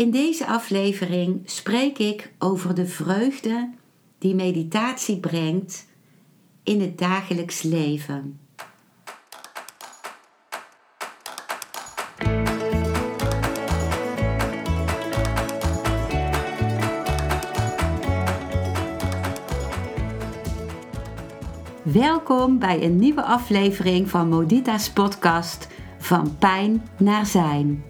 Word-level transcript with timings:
In 0.00 0.10
deze 0.10 0.46
aflevering 0.46 1.42
spreek 1.44 1.98
ik 1.98 2.32
over 2.38 2.74
de 2.74 2.86
vreugde 2.86 3.70
die 4.18 4.34
meditatie 4.34 5.18
brengt 5.18 5.86
in 6.62 6.80
het 6.80 6.98
dagelijks 6.98 7.62
leven. 7.62 8.40
Welkom 21.82 22.58
bij 22.58 22.82
een 22.84 22.96
nieuwe 22.96 23.22
aflevering 23.22 24.10
van 24.10 24.28
Modita's 24.28 24.90
podcast 24.90 25.68
Van 25.98 26.36
Pijn 26.38 26.88
naar 26.98 27.26
Zijn. 27.26 27.89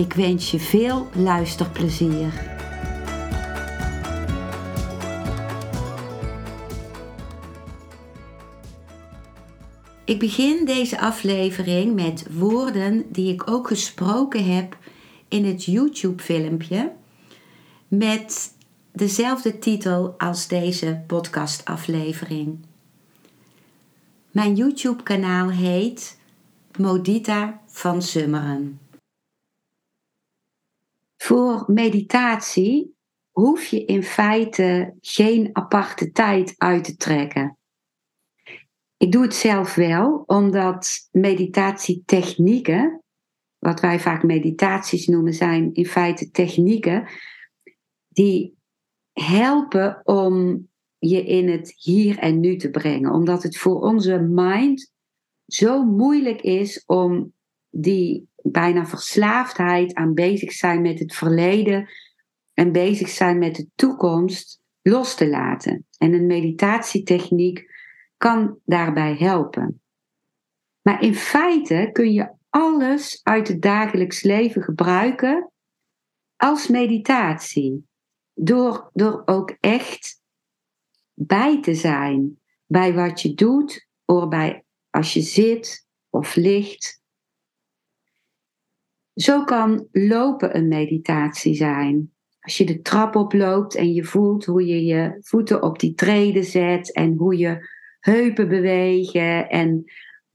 Ik 0.00 0.12
wens 0.12 0.50
je 0.50 0.58
veel 0.58 1.08
luisterplezier. 1.14 2.32
Ik 10.04 10.18
begin 10.18 10.64
deze 10.64 11.00
aflevering 11.00 11.94
met 11.94 12.26
woorden 12.30 13.12
die 13.12 13.32
ik 13.32 13.50
ook 13.50 13.66
gesproken 13.66 14.54
heb 14.54 14.76
in 15.28 15.44
het 15.44 15.64
YouTube-filmpje 15.64 16.92
met 17.88 18.54
dezelfde 18.92 19.58
titel 19.58 20.14
als 20.18 20.48
deze 20.48 21.02
podcastaflevering. 21.06 22.58
Mijn 24.30 24.54
YouTube-kanaal 24.54 25.50
heet 25.50 26.18
Modita 26.76 27.60
van 27.66 28.02
Summeren. 28.02 28.89
Voor 31.22 31.64
meditatie 31.66 32.96
hoef 33.30 33.64
je 33.64 33.84
in 33.84 34.02
feite 34.02 34.94
geen 35.00 35.50
aparte 35.52 36.10
tijd 36.10 36.54
uit 36.56 36.84
te 36.84 36.96
trekken. 36.96 37.58
Ik 38.96 39.12
doe 39.12 39.22
het 39.22 39.34
zelf 39.34 39.74
wel, 39.74 40.22
omdat 40.26 41.08
meditatietechnieken, 41.10 43.02
wat 43.58 43.80
wij 43.80 44.00
vaak 44.00 44.22
meditaties 44.22 45.06
noemen, 45.06 45.34
zijn 45.34 45.74
in 45.74 45.86
feite 45.86 46.30
technieken 46.30 47.08
die 48.08 48.56
helpen 49.12 50.00
om 50.04 50.66
je 50.98 51.24
in 51.24 51.48
het 51.48 51.74
hier 51.76 52.18
en 52.18 52.40
nu 52.40 52.56
te 52.56 52.70
brengen. 52.70 53.12
Omdat 53.12 53.42
het 53.42 53.56
voor 53.56 53.80
onze 53.80 54.18
mind 54.18 54.92
zo 55.46 55.84
moeilijk 55.84 56.40
is 56.40 56.84
om 56.86 57.32
die 57.70 58.29
bijna 58.42 58.86
verslaafdheid 58.86 59.94
aan 59.94 60.14
bezig 60.14 60.52
zijn 60.52 60.82
met 60.82 60.98
het 60.98 61.14
verleden 61.14 61.88
en 62.54 62.72
bezig 62.72 63.08
zijn 63.08 63.38
met 63.38 63.54
de 63.54 63.68
toekomst 63.74 64.62
los 64.82 65.14
te 65.14 65.28
laten. 65.28 65.86
En 65.98 66.12
een 66.12 66.26
meditatietechniek 66.26 67.70
kan 68.16 68.58
daarbij 68.64 69.14
helpen. 69.14 69.82
Maar 70.82 71.02
in 71.02 71.14
feite 71.14 71.88
kun 71.92 72.12
je 72.12 72.34
alles 72.48 73.20
uit 73.22 73.48
het 73.48 73.62
dagelijks 73.62 74.22
leven 74.22 74.62
gebruiken 74.62 75.52
als 76.36 76.68
meditatie. 76.68 77.88
Door, 78.34 78.90
door 78.92 79.22
ook 79.24 79.56
echt 79.60 80.22
bij 81.14 81.60
te 81.60 81.74
zijn 81.74 82.40
bij 82.66 82.94
wat 82.94 83.20
je 83.20 83.34
doet, 83.34 83.88
of 84.04 84.28
bij 84.28 84.64
als 84.90 85.12
je 85.12 85.20
zit 85.20 85.86
of 86.10 86.34
ligt 86.34 86.99
zo 89.14 89.44
kan 89.44 89.88
lopen 89.92 90.56
een 90.56 90.68
meditatie 90.68 91.54
zijn. 91.54 92.12
Als 92.40 92.56
je 92.58 92.64
de 92.64 92.80
trap 92.80 93.16
oploopt 93.16 93.74
en 93.74 93.92
je 93.92 94.04
voelt 94.04 94.44
hoe 94.44 94.66
je 94.66 94.84
je 94.84 95.16
voeten 95.20 95.62
op 95.62 95.78
die 95.78 95.94
treden 95.94 96.44
zet 96.44 96.92
en 96.92 97.14
hoe 97.16 97.36
je 97.36 97.68
heupen 98.00 98.48
bewegen 98.48 99.48
en 99.48 99.84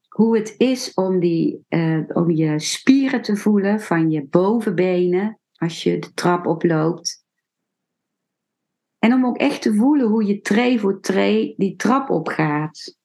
hoe 0.07 0.37
het 0.37 0.55
is 0.57 0.93
om, 0.93 1.19
die, 1.19 1.65
uh, 1.69 2.03
om 2.07 2.31
je 2.31 2.59
spieren 2.59 3.21
te 3.21 3.35
voelen 3.35 3.79
van 3.79 4.11
je 4.11 4.27
bovenbenen 4.27 5.39
als 5.55 5.83
je 5.83 5.99
de 5.99 6.13
trap 6.13 6.45
oploopt. 6.45 7.23
En 8.99 9.13
om 9.13 9.25
ook 9.25 9.37
echt 9.37 9.61
te 9.61 9.73
voelen 9.73 10.07
hoe 10.07 10.25
je 10.25 10.41
tree 10.41 10.79
voor 10.79 11.01
tree 11.01 11.53
die 11.57 11.75
trap 11.75 12.09
opgaat. 12.09 12.97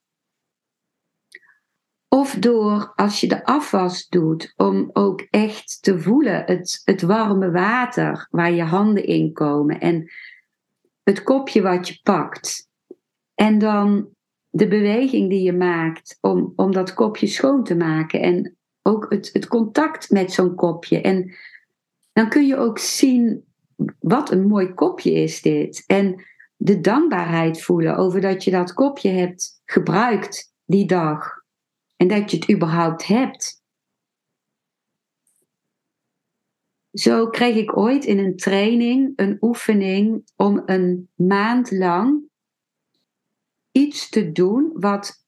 Of 2.12 2.34
door, 2.34 2.93
als 2.94 3.21
je 3.21 3.28
de 3.28 3.44
afwas 3.44 4.09
doet, 4.09 4.53
om 4.56 4.91
ook 4.93 5.26
echt 5.31 5.82
te 5.82 6.00
voelen 6.00 6.44
het, 6.44 6.81
het 6.84 7.03
warme 7.03 7.50
water 7.50 8.28
waar 8.31 8.53
je 8.53 8.62
handen 8.62 9.04
in 9.04 9.32
komen 9.32 9.81
en 9.81 10.10
het 11.03 11.22
kopje 11.22 11.62
wat 11.62 11.88
je 11.88 12.00
pakt. 12.03 12.69
En 13.34 13.59
dan 13.59 14.09
de 14.48 14.69
beweging 14.69 15.31
die 15.31 15.43
je 15.43 15.53
maakt 15.53 16.19
om, 16.21 16.53
om 16.56 16.72
dat 16.72 16.94
kopje 16.94 17.26
schoon 17.26 17.65
te 17.65 17.76
maken 17.76 18.21
en 18.21 18.56
ook 18.82 19.06
het, 19.09 19.31
het 19.32 19.47
contact 19.47 20.10
met 20.10 20.32
zo'n 20.32 20.54
kopje. 20.54 21.00
En 21.00 21.34
dan 22.12 22.28
kun 22.28 22.47
je 22.47 22.56
ook 22.56 22.78
zien 22.78 23.44
wat 23.98 24.31
een 24.31 24.47
mooi 24.47 24.75
kopje 24.75 25.12
is 25.12 25.42
dit. 25.42 25.84
En 25.87 26.25
de 26.56 26.81
dankbaarheid 26.81 27.62
voelen 27.62 27.97
over 27.97 28.21
dat 28.21 28.44
je 28.44 28.50
dat 28.50 28.72
kopje 28.72 29.10
hebt 29.10 29.62
gebruikt 29.65 30.53
die 30.65 30.87
dag. 30.87 31.39
En 32.00 32.08
dat 32.08 32.30
je 32.30 32.36
het 32.36 32.50
überhaupt 32.50 33.06
hebt. 33.06 33.62
Zo 36.92 37.26
kreeg 37.28 37.56
ik 37.56 37.76
ooit 37.76 38.04
in 38.04 38.18
een 38.18 38.36
training 38.36 39.12
een 39.16 39.36
oefening 39.40 40.30
om 40.36 40.62
een 40.66 41.08
maand 41.14 41.70
lang 41.70 42.22
iets 43.72 44.08
te 44.08 44.32
doen 44.32 44.70
wat, 44.74 45.24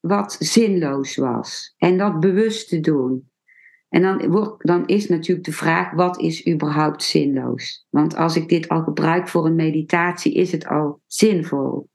wat 0.00 0.36
zinloos 0.38 1.16
was. 1.16 1.74
En 1.76 1.98
dat 1.98 2.20
bewust 2.20 2.68
te 2.68 2.80
doen. 2.80 3.30
En 3.88 4.02
dan, 4.02 4.58
dan 4.58 4.86
is 4.86 5.08
natuurlijk 5.08 5.46
de 5.46 5.52
vraag: 5.52 5.92
wat 5.92 6.20
is 6.20 6.48
überhaupt 6.48 7.02
zinloos? 7.02 7.86
Want 7.90 8.16
als 8.16 8.36
ik 8.36 8.48
dit 8.48 8.68
al 8.68 8.82
gebruik 8.82 9.28
voor 9.28 9.46
een 9.46 9.54
meditatie, 9.54 10.34
is 10.34 10.52
het 10.52 10.66
al 10.66 11.00
zinvol. 11.06 11.88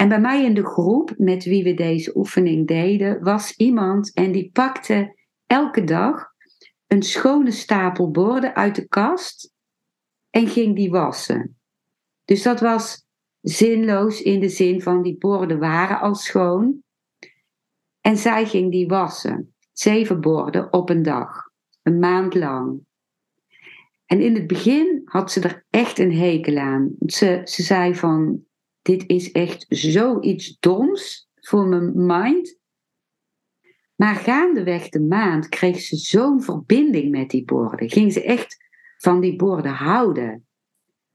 En 0.00 0.08
bij 0.08 0.20
mij 0.20 0.44
in 0.44 0.54
de 0.54 0.64
groep 0.64 1.14
met 1.16 1.44
wie 1.44 1.64
we 1.64 1.74
deze 1.74 2.16
oefening 2.16 2.66
deden, 2.66 3.22
was 3.22 3.56
iemand 3.56 4.12
en 4.12 4.32
die 4.32 4.50
pakte 4.52 5.16
elke 5.46 5.84
dag 5.84 6.26
een 6.86 7.02
schone 7.02 7.50
stapel 7.50 8.10
borden 8.10 8.54
uit 8.54 8.74
de 8.74 8.88
kast 8.88 9.52
en 10.30 10.48
ging 10.48 10.76
die 10.76 10.90
wassen. 10.90 11.58
Dus 12.24 12.42
dat 12.42 12.60
was 12.60 13.06
zinloos 13.40 14.22
in 14.22 14.40
de 14.40 14.48
zin 14.48 14.82
van 14.82 15.02
die 15.02 15.18
borden 15.18 15.58
waren 15.58 16.00
al 16.00 16.14
schoon. 16.14 16.82
En 18.00 18.16
zij 18.16 18.46
ging 18.46 18.70
die 18.70 18.88
wassen. 18.88 19.54
Zeven 19.72 20.20
borden 20.20 20.72
op 20.72 20.90
een 20.90 21.02
dag. 21.02 21.50
Een 21.82 21.98
maand 21.98 22.34
lang. 22.34 22.80
En 24.06 24.20
in 24.20 24.34
het 24.34 24.46
begin 24.46 25.02
had 25.04 25.32
ze 25.32 25.40
er 25.40 25.64
echt 25.70 25.98
een 25.98 26.14
hekel 26.14 26.56
aan. 26.56 26.94
Ze, 27.06 27.40
ze 27.44 27.62
zei 27.62 27.94
van, 27.94 28.44
dit 28.82 29.04
is 29.06 29.32
echt 29.32 29.66
zoiets 29.68 30.56
doms 30.60 31.28
voor 31.34 31.66
mijn 31.66 32.06
mind. 32.06 32.58
Maar 33.94 34.14
gaandeweg 34.14 34.88
de 34.88 35.00
maand 35.00 35.48
kreeg 35.48 35.80
ze 35.80 35.96
zo'n 35.96 36.42
verbinding 36.42 37.10
met 37.10 37.30
die 37.30 37.44
borden. 37.44 37.90
Ging 37.90 38.12
ze 38.12 38.22
echt 38.22 38.56
van 38.96 39.20
die 39.20 39.36
borden 39.36 39.72
houden. 39.72 40.46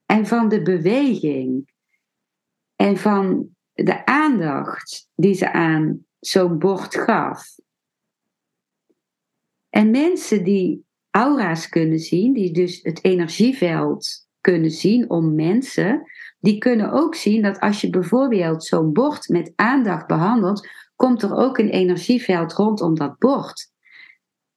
En 0.05 0.27
van 0.27 0.49
de 0.49 0.61
beweging. 0.61 1.73
En 2.75 2.97
van 2.97 3.49
de 3.73 4.05
aandacht 4.05 5.09
die 5.15 5.33
ze 5.33 5.51
aan 5.51 6.05
zo'n 6.19 6.59
bord 6.59 6.95
gaf. 6.95 7.55
En 9.69 9.91
mensen 9.91 10.43
die 10.43 10.85
aura's 11.09 11.69
kunnen 11.69 11.99
zien, 11.99 12.33
die 12.33 12.53
dus 12.53 12.79
het 12.81 13.03
energieveld 13.03 14.27
kunnen 14.41 14.71
zien 14.71 15.09
om 15.09 15.35
mensen, 15.35 16.11
die 16.45 16.57
kunnen 16.57 16.91
ook 16.91 17.15
zien 17.15 17.41
dat 17.41 17.59
als 17.59 17.81
je 17.81 17.89
bijvoorbeeld 17.89 18.63
zo'n 18.63 18.93
bord 18.93 19.29
met 19.29 19.51
aandacht 19.55 20.07
behandelt, 20.07 20.67
komt 20.95 21.21
er 21.21 21.35
ook 21.35 21.57
een 21.57 21.69
energieveld 21.69 22.53
rondom 22.53 22.95
dat 22.95 23.17
bord. 23.17 23.73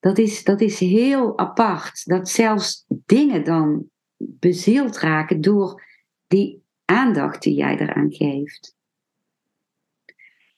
dat 0.00 0.18
is, 0.18 0.44
dat 0.44 0.60
is 0.60 0.78
heel 0.78 1.38
apart. 1.38 2.06
Dat 2.06 2.28
zelfs 2.28 2.84
dingen 2.88 3.44
dan 3.44 3.90
bezield 4.16 4.98
raken 4.98 5.40
door 5.40 5.82
die 6.26 6.64
aandacht 6.84 7.42
die 7.42 7.54
jij 7.54 7.78
eraan 7.78 8.12
geeft. 8.12 8.76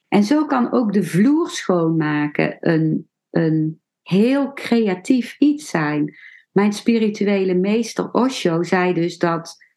En 0.09 0.25
zo 0.25 0.47
kan 0.47 0.73
ook 0.73 0.93
de 0.93 1.03
vloer 1.03 1.49
schoonmaken 1.49 2.57
een, 2.61 3.11
een 3.31 3.81
heel 4.03 4.53
creatief 4.53 5.37
iets 5.39 5.69
zijn. 5.69 6.17
Mijn 6.53 6.73
spirituele 6.73 7.55
meester 7.55 8.11
Osho 8.11 8.63
zei 8.63 8.93
dus 8.93 9.19
dat 9.19 9.69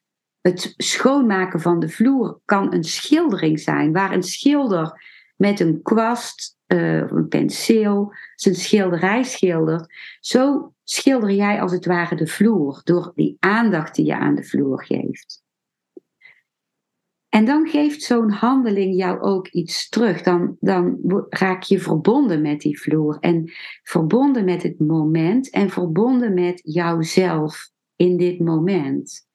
het 0.44 0.74
schoonmaken 0.78 1.62
van 1.62 1.80
de 1.80 1.90
vloer 1.90 2.40
kan 2.45 2.74
een 2.74 2.84
schildering 2.84 3.60
zijn, 3.60 3.94
waar 3.94 4.13
een 4.13 4.24
schilder 4.24 5.01
met 5.36 5.60
een 5.60 5.81
kwast, 5.81 6.57
uh, 6.68 6.98
een 6.98 7.28
penseel, 7.28 8.13
zijn 8.36 8.56
schilderij 8.56 9.24
schildert. 9.24 9.94
Zo 10.19 10.74
schilder 10.84 11.31
jij 11.31 11.62
als 11.62 11.72
het 11.72 11.86
ware 11.86 12.16
de 12.16 12.28
vloer 12.28 12.81
door 12.84 13.12
die 13.16 13.38
aandacht 13.40 13.95
die 13.95 14.06
je 14.06 14.16
aan 14.16 14.36
de 14.36 14.44
vloer 14.44 14.84
geeft. 14.84 15.42
En 17.30 17.45
dan 17.45 17.68
geeft 17.68 18.01
zo'n 18.01 18.30
handeling 18.30 18.95
jou 18.95 19.22
ook 19.22 19.48
iets 19.48 19.90
terug. 19.90 20.22
Dan, 20.22 20.57
dan 20.60 20.98
raak 21.30 21.63
je 21.63 21.80
verbonden 21.80 22.42
met 22.42 22.62
die 22.62 22.81
vloer 22.81 23.18
en 23.19 23.51
verbonden 23.84 24.45
met 24.45 24.63
het 24.63 24.80
moment 24.80 25.50
en 25.50 25.69
verbonden 25.69 26.34
met 26.34 26.62
jouzelf 26.63 27.69
in 27.95 28.18
dit 28.18 28.40
moment. 28.40 29.31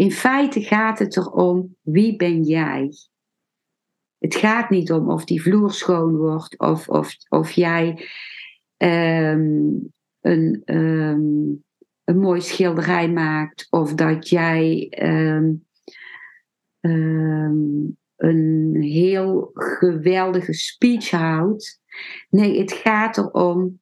In 0.00 0.10
feite 0.10 0.62
gaat 0.62 0.98
het 0.98 1.16
erom 1.16 1.76
wie 1.80 2.16
ben 2.16 2.42
jij? 2.42 2.92
Het 4.18 4.34
gaat 4.34 4.70
niet 4.70 4.92
om 4.92 5.10
of 5.10 5.24
die 5.24 5.42
vloer 5.42 5.72
schoon 5.72 6.16
wordt 6.16 6.58
of, 6.58 6.88
of, 6.88 7.16
of 7.28 7.50
jij 7.50 8.08
ehm, 8.76 9.70
een, 10.20 10.62
um, 10.64 11.64
een 12.04 12.18
mooi 12.18 12.40
schilderij 12.40 13.10
maakt 13.10 13.66
of 13.70 13.94
dat 13.94 14.28
jij 14.28 14.86
ehm, 14.90 15.54
een 18.16 18.76
heel 18.80 19.50
geweldige 19.54 20.52
speech 20.52 21.10
houdt. 21.10 21.80
Nee, 22.30 22.58
het 22.58 22.72
gaat 22.72 23.16
erom, 23.16 23.80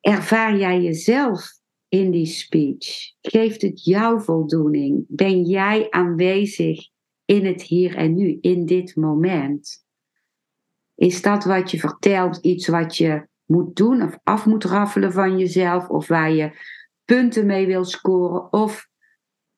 ervaar 0.00 0.56
jij 0.56 0.80
jezelf 0.80 1.59
in 1.90 2.10
die 2.10 2.26
speech? 2.26 3.12
Geeft 3.20 3.62
het 3.62 3.84
jou 3.84 4.22
voldoening? 4.22 5.04
Ben 5.08 5.42
jij 5.44 5.90
aanwezig 5.90 6.88
in 7.24 7.46
het 7.46 7.62
hier 7.62 7.96
en 7.96 8.14
nu, 8.14 8.38
in 8.40 8.66
dit 8.66 8.96
moment? 8.96 9.84
Is 10.94 11.22
dat 11.22 11.44
wat 11.44 11.70
je 11.70 11.78
vertelt 11.78 12.36
iets 12.36 12.68
wat 12.68 12.96
je 12.96 13.28
moet 13.44 13.76
doen 13.76 14.02
of 14.02 14.18
af 14.22 14.46
moet 14.46 14.64
raffelen 14.64 15.12
van 15.12 15.38
jezelf 15.38 15.88
of 15.88 16.08
waar 16.08 16.32
je 16.32 16.50
punten 17.04 17.46
mee 17.46 17.66
wil 17.66 17.84
scoren? 17.84 18.52
Of 18.52 18.88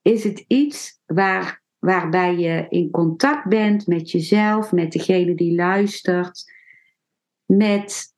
is 0.03 0.25
het 0.25 0.45
iets 0.49 1.01
waar, 1.07 1.63
waarbij 1.79 2.37
je 2.37 2.67
in 2.69 2.91
contact 2.91 3.49
bent 3.49 3.87
met 3.87 4.11
jezelf, 4.11 4.73
met 4.73 4.93
degene 4.93 5.35
die 5.35 5.55
luistert, 5.55 6.53
met 7.47 8.12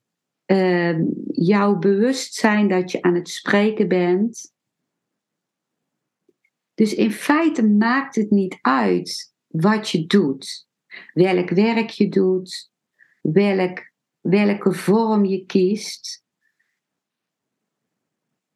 uh, 0.45 0.99
jouw 1.31 1.77
bewustzijn 1.77 2.67
dat 2.67 2.91
je 2.91 3.01
aan 3.01 3.15
het 3.15 3.29
spreken 3.29 3.87
bent? 3.87 4.53
Dus 6.73 6.93
in 6.93 7.11
feite 7.11 7.67
maakt 7.67 8.15
het 8.15 8.29
niet 8.29 8.57
uit 8.61 9.33
wat 9.47 9.89
je 9.89 10.05
doet, 10.05 10.67
welk 11.13 11.49
werk 11.49 11.89
je 11.89 12.09
doet, 12.09 12.71
welk, 13.21 13.91
welke 14.19 14.73
vorm 14.73 15.25
je 15.25 15.45
kiest. 15.45 16.23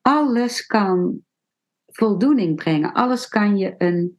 Alles 0.01 0.65
kan 0.65 1.23
voldoening 1.85 2.55
brengen. 2.55 2.93
Alles 2.93 3.27
kan 3.27 3.57
je 3.57 3.75
een, 3.77 4.17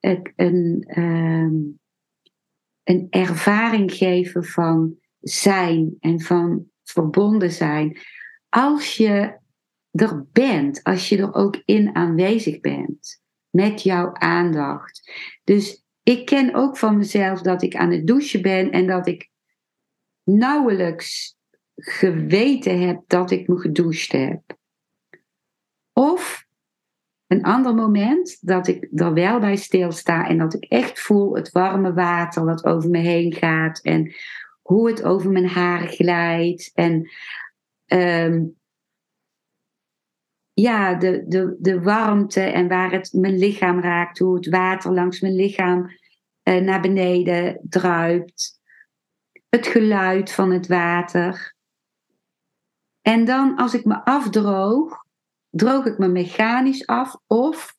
een, 0.00 0.32
een, 0.36 0.84
ehm, 0.86 1.54
een 2.82 3.06
ervaring 3.10 3.92
geven 3.92 4.44
van 4.44 4.96
zijn 5.20 5.96
en 6.00 6.20
van 6.20 6.71
verbonden 6.84 7.50
zijn. 7.50 7.98
Als 8.48 8.96
je 8.96 9.40
er 9.90 10.26
bent, 10.32 10.82
als 10.82 11.08
je 11.08 11.18
er 11.18 11.34
ook 11.34 11.62
in 11.64 11.94
aanwezig 11.96 12.60
bent, 12.60 13.22
met 13.50 13.82
jouw 13.82 14.12
aandacht. 14.12 15.12
Dus 15.44 15.84
ik 16.02 16.26
ken 16.26 16.54
ook 16.54 16.76
van 16.76 16.96
mezelf 16.96 17.40
dat 17.40 17.62
ik 17.62 17.76
aan 17.76 17.90
het 17.90 18.06
douchen 18.06 18.42
ben 18.42 18.70
en 18.70 18.86
dat 18.86 19.06
ik 19.06 19.30
nauwelijks 20.24 21.36
geweten 21.76 22.80
heb 22.80 23.02
dat 23.06 23.30
ik 23.30 23.48
me 23.48 23.58
gedoucht 23.58 24.12
heb. 24.12 24.42
Of 25.92 26.46
een 27.26 27.42
ander 27.42 27.74
moment 27.74 28.38
dat 28.40 28.66
ik 28.66 28.88
er 28.94 29.14
wel 29.14 29.38
bij 29.38 29.56
stilsta 29.56 30.28
en 30.28 30.38
dat 30.38 30.54
ik 30.54 30.64
echt 30.64 31.00
voel 31.00 31.34
het 31.34 31.50
warme 31.50 31.92
water 31.92 32.44
wat 32.44 32.64
over 32.64 32.90
me 32.90 32.98
heen 32.98 33.32
gaat 33.32 33.80
en 33.80 34.14
hoe 34.72 34.88
het 34.88 35.02
over 35.02 35.30
mijn 35.30 35.48
haar 35.48 35.88
glijdt 35.88 36.70
en 36.74 37.10
ehm, 37.84 38.44
ja, 40.52 40.94
de, 40.94 41.24
de, 41.26 41.56
de 41.58 41.80
warmte 41.80 42.40
en 42.40 42.68
waar 42.68 42.92
het 42.92 43.12
mijn 43.12 43.38
lichaam 43.38 43.80
raakt, 43.80 44.18
hoe 44.18 44.34
het 44.34 44.48
water 44.48 44.92
langs 44.92 45.20
mijn 45.20 45.34
lichaam 45.34 45.90
uh, 46.48 46.60
naar 46.60 46.80
beneden 46.80 47.60
druipt, 47.68 48.60
het 49.48 49.66
geluid 49.66 50.32
van 50.32 50.50
het 50.50 50.66
water. 50.66 51.54
En 53.00 53.24
dan 53.24 53.56
als 53.56 53.74
ik 53.74 53.84
me 53.84 54.04
afdroog, 54.04 55.04
droog 55.50 55.86
ik 55.86 55.98
me 55.98 56.08
mechanisch 56.08 56.86
af 56.86 57.16
of 57.26 57.76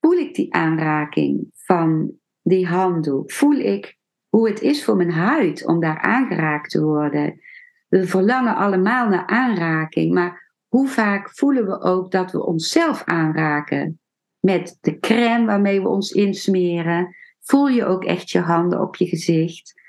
voel 0.00 0.18
ik 0.18 0.34
die 0.34 0.54
aanraking 0.54 1.50
van 1.52 2.12
die 2.42 2.66
handdoek? 2.66 3.32
Voel 3.32 3.56
ik 3.56 3.98
hoe 4.34 4.48
het 4.48 4.60
is 4.60 4.84
voor 4.84 4.96
mijn 4.96 5.10
huid 5.10 5.66
om 5.66 5.80
daar 5.80 5.98
aangeraakt 5.98 6.70
te 6.70 6.82
worden? 6.82 7.40
We 7.88 8.06
verlangen 8.06 8.56
allemaal 8.56 9.08
naar 9.08 9.26
aanraking, 9.26 10.14
maar 10.14 10.52
hoe 10.68 10.88
vaak 10.88 11.30
voelen 11.30 11.66
we 11.66 11.80
ook 11.80 12.10
dat 12.10 12.32
we 12.32 12.44
onszelf 12.44 13.04
aanraken? 13.04 14.00
Met 14.40 14.78
de 14.80 14.98
crème 14.98 15.46
waarmee 15.46 15.82
we 15.82 15.88
ons 15.88 16.12
insmeren. 16.12 17.16
Voel 17.40 17.68
je 17.68 17.84
ook 17.84 18.04
echt 18.04 18.30
je 18.30 18.40
handen 18.40 18.80
op 18.80 18.96
je 18.96 19.06
gezicht? 19.06 19.80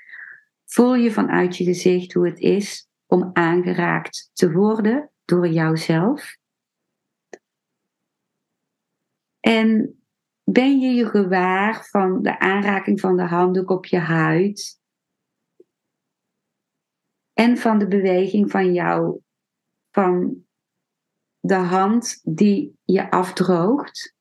Voel 0.64 0.94
je 0.94 1.10
vanuit 1.10 1.56
je 1.56 1.64
gezicht 1.64 2.12
hoe 2.12 2.26
het 2.26 2.38
is 2.38 2.88
om 3.06 3.30
aangeraakt 3.32 4.30
te 4.32 4.52
worden 4.52 5.10
door 5.24 5.48
jouzelf? 5.48 6.36
En 9.40 9.95
ben 10.48 10.80
je 10.80 10.94
je 10.94 11.06
gewaar 11.06 11.86
van 11.90 12.22
de 12.22 12.38
aanraking 12.38 13.00
van 13.00 13.16
de 13.16 13.22
handdoek 13.22 13.70
op 13.70 13.86
je 13.86 13.98
huid? 13.98 14.80
En 17.32 17.56
van 17.56 17.78
de 17.78 17.88
beweging 17.88 18.50
van 18.50 18.72
jou, 18.72 19.20
van 19.90 20.44
de 21.40 21.54
hand 21.54 22.20
die 22.22 22.78
je 22.84 23.10
afdroogt. 23.10 24.14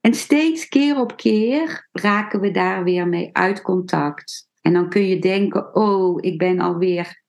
En 0.00 0.14
steeds 0.14 0.68
keer 0.68 1.00
op 1.00 1.16
keer 1.16 1.88
raken 1.92 2.40
we 2.40 2.50
daar 2.50 2.84
weer 2.84 3.08
mee 3.08 3.30
uit 3.32 3.62
contact. 3.62 4.48
En 4.60 4.72
dan 4.72 4.88
kun 4.88 5.06
je 5.06 5.18
denken: 5.18 5.74
oh, 5.74 6.18
ik 6.20 6.38
ben 6.38 6.60
alweer 6.60 7.22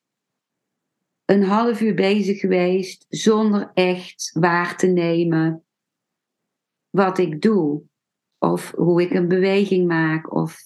een 1.25 1.43
half 1.43 1.81
uur 1.81 1.95
bezig 1.95 2.39
geweest 2.39 3.05
zonder 3.09 3.71
echt 3.73 4.31
waar 4.39 4.77
te 4.77 4.87
nemen 4.87 5.64
wat 6.95 7.17
ik 7.17 7.41
doe. 7.41 7.83
Of 8.37 8.71
hoe 8.71 9.01
ik 9.01 9.13
een 9.13 9.27
beweging 9.27 9.87
maak. 9.87 10.33
Of... 10.33 10.57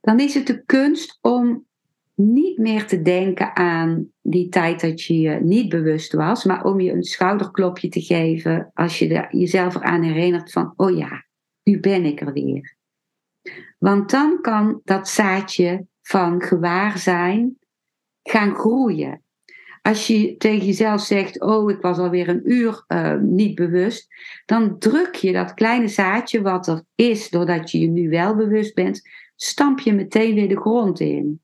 Dan 0.00 0.20
is 0.20 0.34
het 0.34 0.46
de 0.46 0.64
kunst 0.64 1.18
om 1.20 1.66
niet 2.14 2.58
meer 2.58 2.86
te 2.86 3.02
denken 3.02 3.56
aan 3.56 4.12
die 4.20 4.48
tijd 4.48 4.80
dat 4.80 5.02
je 5.02 5.20
je 5.20 5.40
niet 5.40 5.68
bewust 5.68 6.12
was, 6.12 6.44
maar 6.44 6.64
om 6.64 6.80
je 6.80 6.92
een 6.92 7.02
schouderklopje 7.02 7.88
te 7.88 8.00
geven 8.00 8.70
als 8.74 8.98
je 8.98 9.28
jezelf 9.30 9.74
eraan 9.74 10.02
herinnert 10.02 10.52
van, 10.52 10.72
oh 10.76 10.96
ja, 10.96 11.24
nu 11.62 11.80
ben 11.80 12.04
ik 12.04 12.20
er 12.20 12.32
weer. 12.32 12.76
Want 13.78 14.10
dan 14.10 14.40
kan 14.40 14.80
dat 14.84 15.08
zaadje 15.08 15.86
van 16.02 16.42
gewaarzijn 16.42 17.58
gaan 18.22 18.54
groeien. 18.54 19.22
Als 19.88 20.06
je 20.06 20.36
tegen 20.36 20.66
jezelf 20.66 21.00
zegt, 21.00 21.40
oh, 21.40 21.70
ik 21.70 21.80
was 21.80 21.98
alweer 21.98 22.28
een 22.28 22.52
uur 22.52 22.84
uh, 22.88 23.14
niet 23.14 23.54
bewust, 23.54 24.08
dan 24.46 24.78
druk 24.78 25.14
je 25.14 25.32
dat 25.32 25.54
kleine 25.54 25.88
zaadje 25.88 26.42
wat 26.42 26.66
er 26.66 26.84
is, 26.94 27.30
doordat 27.30 27.70
je 27.70 27.78
je 27.78 27.86
nu 27.86 28.08
wel 28.08 28.36
bewust 28.36 28.74
bent, 28.74 29.08
stamp 29.36 29.80
je 29.80 29.92
meteen 29.92 30.34
weer 30.34 30.48
de 30.48 30.60
grond 30.60 31.00
in. 31.00 31.42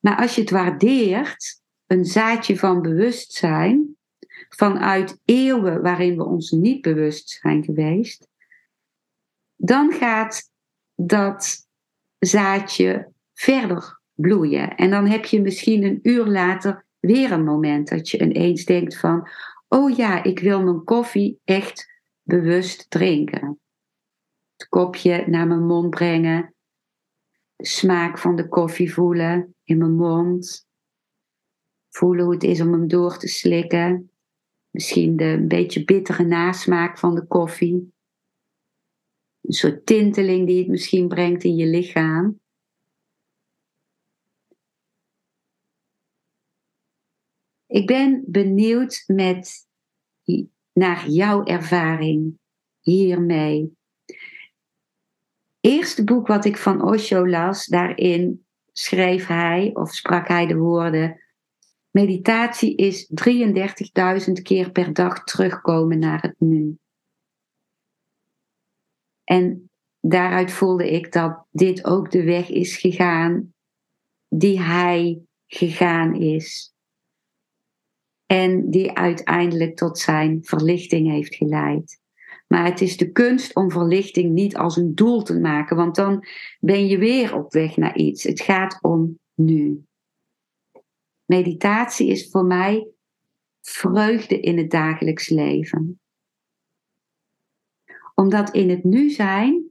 Maar 0.00 0.16
als 0.16 0.34
je 0.34 0.40
het 0.40 0.50
waardeert, 0.50 1.60
een 1.86 2.04
zaadje 2.04 2.56
van 2.56 2.82
bewustzijn, 2.82 3.96
vanuit 4.48 5.20
eeuwen 5.24 5.82
waarin 5.82 6.16
we 6.16 6.24
ons 6.24 6.50
niet 6.50 6.82
bewust 6.82 7.28
zijn 7.30 7.64
geweest, 7.64 8.28
dan 9.56 9.92
gaat 9.92 10.50
dat 10.94 11.68
zaadje 12.18 13.12
verder 13.34 14.00
bloeien. 14.14 14.76
En 14.76 14.90
dan 14.90 15.06
heb 15.06 15.24
je 15.24 15.40
misschien 15.40 15.82
een 15.82 15.98
uur 16.02 16.26
later 16.26 16.84
weer 17.02 17.32
een 17.32 17.44
moment 17.44 17.88
dat 17.88 18.08
je 18.08 18.20
ineens 18.20 18.64
denkt 18.64 18.98
van, 18.98 19.28
oh 19.68 19.96
ja, 19.96 20.22
ik 20.22 20.38
wil 20.38 20.62
mijn 20.62 20.84
koffie 20.84 21.40
echt 21.44 22.02
bewust 22.22 22.90
drinken. 22.90 23.60
Het 24.56 24.68
kopje 24.68 25.24
naar 25.26 25.46
mijn 25.46 25.66
mond 25.66 25.90
brengen, 25.90 26.54
de 27.56 27.66
smaak 27.66 28.18
van 28.18 28.36
de 28.36 28.48
koffie 28.48 28.92
voelen 28.92 29.54
in 29.64 29.78
mijn 29.78 29.94
mond, 29.94 30.66
voelen 31.88 32.24
hoe 32.24 32.34
het 32.34 32.44
is 32.44 32.60
om 32.60 32.72
hem 32.72 32.88
door 32.88 33.18
te 33.18 33.28
slikken, 33.28 34.10
misschien 34.70 35.16
de 35.16 35.24
een 35.24 35.48
beetje 35.48 35.84
bittere 35.84 36.24
nasmaak 36.24 36.98
van 36.98 37.14
de 37.14 37.26
koffie, 37.26 37.92
een 39.40 39.52
soort 39.52 39.86
tinteling 39.86 40.46
die 40.46 40.58
het 40.58 40.68
misschien 40.68 41.08
brengt 41.08 41.44
in 41.44 41.56
je 41.56 41.66
lichaam. 41.66 42.40
Ik 47.72 47.86
ben 47.86 48.24
benieuwd 48.26 49.04
met, 49.06 49.66
naar 50.72 51.08
jouw 51.08 51.44
ervaring 51.44 52.38
hiermee. 52.80 53.76
Eerste 55.60 56.04
boek 56.04 56.26
wat 56.26 56.44
ik 56.44 56.56
van 56.56 56.82
Osho 56.82 57.28
las, 57.28 57.66
daarin 57.66 58.46
schreef 58.72 59.26
hij 59.26 59.70
of 59.74 59.94
sprak 59.94 60.28
hij 60.28 60.46
de 60.46 60.56
woorden: 60.56 61.20
Meditatie 61.90 62.76
is 62.76 63.10
33.000 64.26 64.32
keer 64.42 64.70
per 64.70 64.92
dag 64.92 65.24
terugkomen 65.24 65.98
naar 65.98 66.22
het 66.22 66.34
nu. 66.38 66.78
En 69.24 69.70
daaruit 70.00 70.52
voelde 70.52 70.90
ik 70.90 71.12
dat 71.12 71.46
dit 71.50 71.84
ook 71.84 72.10
de 72.10 72.24
weg 72.24 72.48
is 72.48 72.76
gegaan 72.76 73.54
die 74.28 74.60
hij 74.60 75.22
gegaan 75.46 76.14
is. 76.14 76.71
En 78.32 78.70
die 78.70 78.92
uiteindelijk 78.92 79.76
tot 79.76 79.98
zijn 79.98 80.38
verlichting 80.42 81.10
heeft 81.10 81.34
geleid. 81.34 82.00
Maar 82.48 82.64
het 82.64 82.80
is 82.80 82.96
de 82.96 83.10
kunst 83.10 83.54
om 83.54 83.70
verlichting 83.70 84.32
niet 84.32 84.56
als 84.56 84.76
een 84.76 84.94
doel 84.94 85.22
te 85.22 85.40
maken, 85.40 85.76
want 85.76 85.94
dan 85.94 86.24
ben 86.60 86.86
je 86.86 86.98
weer 86.98 87.34
op 87.34 87.52
weg 87.52 87.76
naar 87.76 87.96
iets. 87.96 88.22
Het 88.22 88.40
gaat 88.40 88.78
om 88.82 89.18
nu. 89.34 89.84
Meditatie 91.24 92.08
is 92.08 92.30
voor 92.30 92.44
mij 92.44 92.88
vreugde 93.60 94.40
in 94.40 94.58
het 94.58 94.70
dagelijks 94.70 95.28
leven. 95.28 96.00
Omdat 98.14 98.54
in 98.54 98.70
het 98.70 98.84
nu 98.84 99.10
zijn 99.10 99.70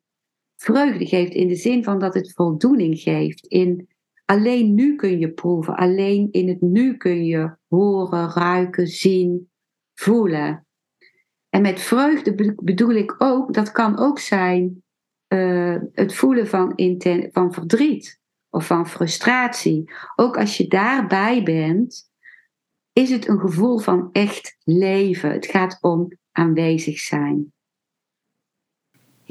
vreugde 0.56 1.06
geeft 1.06 1.34
in 1.34 1.48
de 1.48 1.56
zin 1.56 1.84
van 1.84 2.00
dat 2.00 2.14
het 2.14 2.34
voldoening 2.34 3.00
geeft 3.00 3.46
in 3.46 3.90
Alleen 4.32 4.74
nu 4.74 4.96
kun 4.96 5.20
je 5.20 5.32
proeven. 5.32 5.76
Alleen 5.76 6.28
in 6.32 6.48
het 6.48 6.62
nu 6.62 6.98
kun 6.98 7.26
je 7.26 7.56
horen, 7.68 8.30
ruiken, 8.30 8.88
zien, 8.88 9.52
voelen. 9.94 10.68
En 11.50 11.62
met 11.62 11.80
vreugde 11.80 12.56
bedoel 12.64 12.92
ik 12.92 13.16
ook, 13.18 13.54
dat 13.54 13.72
kan 13.72 14.00
ook 14.00 14.20
zijn 14.20 14.84
uh, 15.34 15.78
het 15.94 16.14
voelen 16.14 16.48
van, 16.48 16.74
van 17.32 17.54
verdriet 17.54 18.20
of 18.50 18.66
van 18.66 18.88
frustratie. 18.88 19.92
Ook 20.16 20.38
als 20.38 20.58
je 20.58 20.68
daarbij 20.68 21.44
bent, 21.44 22.12
is 22.94 23.10
het 23.10 23.28
een 23.28 23.40
gevoel 23.40 23.78
van 23.78 24.10
echt 24.12 24.58
leven. 24.64 25.32
Het 25.32 25.46
gaat 25.46 25.78
om 25.82 26.18
aanwezig 26.32 27.00
zijn. 27.00 27.54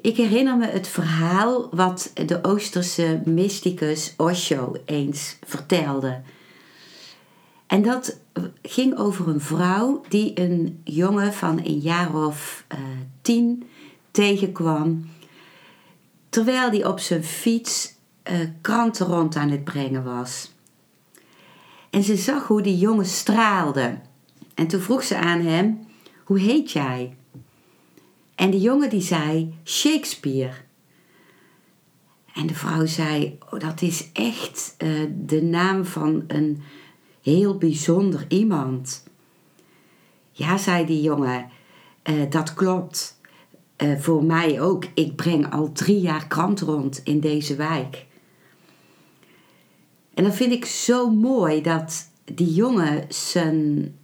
Ik 0.02 0.16
herinner 0.16 0.56
me 0.56 0.66
het 0.66 0.88
verhaal 0.88 1.68
wat 1.70 2.12
de 2.14 2.44
Oosterse 2.44 3.22
mysticus 3.24 4.14
Osho 4.16 4.76
eens 4.84 5.36
vertelde. 5.46 6.20
En 7.66 7.82
dat 7.82 8.18
ging 8.62 8.98
over 8.98 9.28
een 9.28 9.40
vrouw 9.40 10.02
die 10.08 10.40
een 10.40 10.80
jongen 10.84 11.32
van 11.32 11.58
een 11.58 11.78
jaar 11.78 12.14
of 12.14 12.64
uh, 12.72 12.78
tien 13.22 13.64
tegenkwam. 14.10 15.10
Terwijl 16.28 16.68
hij 16.68 16.86
op 16.86 16.98
zijn 16.98 17.24
fiets 17.24 17.94
uh, 18.30 18.38
kranten 18.60 19.06
rond 19.06 19.36
aan 19.36 19.50
het 19.50 19.64
brengen 19.64 20.04
was. 20.04 20.52
En 21.90 22.02
ze 22.02 22.16
zag 22.16 22.46
hoe 22.46 22.62
die 22.62 22.78
jongen 22.78 23.06
straalde. 23.06 23.98
En 24.54 24.66
toen 24.66 24.80
vroeg 24.80 25.02
ze 25.02 25.16
aan 25.16 25.40
hem: 25.40 25.86
Hoe 26.24 26.38
heet 26.38 26.70
jij? 26.70 27.16
En 28.40 28.50
de 28.50 28.60
jongen 28.60 28.90
die 28.90 29.00
zei 29.00 29.54
Shakespeare. 29.64 30.52
En 32.34 32.46
de 32.46 32.54
vrouw 32.54 32.86
zei, 32.86 33.38
oh, 33.50 33.60
dat 33.60 33.82
is 33.82 34.12
echt 34.12 34.74
uh, 34.78 35.10
de 35.24 35.42
naam 35.42 35.84
van 35.84 36.24
een 36.26 36.62
heel 37.22 37.58
bijzonder 37.58 38.24
iemand. 38.28 39.04
Ja, 40.30 40.56
zei 40.56 40.86
die 40.86 41.02
jongen, 41.02 41.50
uh, 42.04 42.30
dat 42.30 42.54
klopt. 42.54 43.20
Uh, 43.76 43.98
voor 43.98 44.24
mij 44.24 44.60
ook. 44.60 44.84
Ik 44.94 45.16
breng 45.16 45.52
al 45.52 45.72
drie 45.72 46.00
jaar 46.00 46.26
krant 46.26 46.60
rond 46.60 47.00
in 47.04 47.20
deze 47.20 47.56
wijk. 47.56 48.06
En 50.14 50.22
dan 50.22 50.32
vind 50.32 50.52
ik 50.52 50.64
zo 50.64 51.10
mooi 51.10 51.62
dat 51.62 52.10
die 52.24 52.54
jongen 52.54 53.04
zijn 53.08 53.94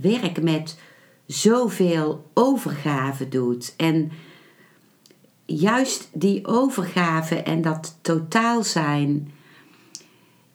werk 0.00 0.42
met 0.42 0.76
zoveel 1.32 2.30
overgave 2.34 3.28
doet. 3.28 3.74
En 3.76 4.12
juist 5.44 6.08
die 6.12 6.46
overgave 6.46 7.36
en 7.36 7.62
dat 7.62 7.98
totaal 8.00 8.62
zijn 8.62 9.32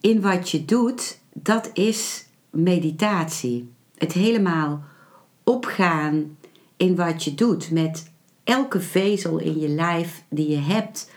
in 0.01 0.21
wat 0.21 0.49
je 0.49 0.65
doet, 0.65 1.19
dat 1.33 1.69
is 1.73 2.25
meditatie. 2.49 3.69
Het 3.97 4.13
helemaal 4.13 4.83
opgaan 5.43 6.37
in 6.77 6.95
wat 6.95 7.23
je 7.23 7.33
doet 7.33 7.71
met 7.71 8.11
elke 8.43 8.81
vezel 8.81 9.37
in 9.37 9.59
je 9.59 9.69
lijf 9.69 10.23
die 10.29 10.49
je 10.49 10.57
hebt 10.57 11.11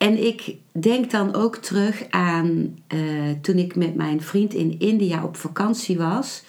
En 0.00 0.26
ik 0.26 0.56
denk 0.72 1.10
dan 1.10 1.34
ook 1.34 1.56
terug 1.56 2.10
aan 2.10 2.78
uh, 2.94 3.30
toen 3.40 3.56
ik 3.56 3.76
met 3.76 3.94
mijn 3.94 4.22
vriend 4.22 4.54
in 4.54 4.78
India 4.78 5.24
op 5.24 5.36
vakantie 5.36 5.98
was. 5.98 6.44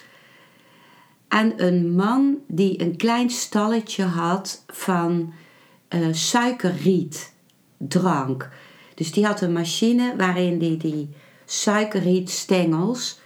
Aan 1.28 1.52
een 1.56 1.94
man 1.94 2.38
die 2.46 2.82
een 2.82 2.96
klein 2.96 3.30
stalletje 3.30 4.04
had 4.04 4.64
van 4.66 5.32
uh, 5.88 6.12
suikerrietdrank. 6.12 8.50
Dus 8.94 9.12
die 9.12 9.26
had 9.26 9.40
een 9.40 9.52
machine 9.52 10.14
waarin 10.16 10.58
die, 10.58 10.76
die 10.76 11.08
suikerrietstengels 11.44 13.20